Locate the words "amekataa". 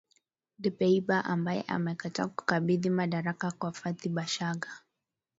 1.67-2.27